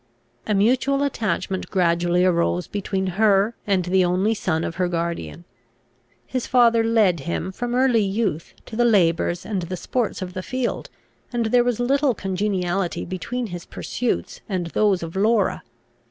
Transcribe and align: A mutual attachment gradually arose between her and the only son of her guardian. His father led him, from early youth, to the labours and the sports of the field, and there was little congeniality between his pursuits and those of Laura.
A 0.47 0.55
mutual 0.55 1.03
attachment 1.03 1.69
gradually 1.69 2.25
arose 2.25 2.65
between 2.65 3.05
her 3.21 3.53
and 3.67 3.85
the 3.85 4.03
only 4.03 4.33
son 4.33 4.63
of 4.63 4.77
her 4.77 4.87
guardian. 4.87 5.45
His 6.25 6.47
father 6.47 6.83
led 6.83 7.19
him, 7.19 7.51
from 7.51 7.75
early 7.75 8.01
youth, 8.01 8.55
to 8.65 8.75
the 8.75 8.83
labours 8.83 9.45
and 9.45 9.61
the 9.61 9.77
sports 9.77 10.23
of 10.23 10.33
the 10.33 10.41
field, 10.41 10.89
and 11.31 11.45
there 11.51 11.63
was 11.63 11.79
little 11.79 12.15
congeniality 12.15 13.05
between 13.05 13.45
his 13.53 13.67
pursuits 13.67 14.41
and 14.49 14.65
those 14.71 15.03
of 15.03 15.15
Laura. 15.15 15.61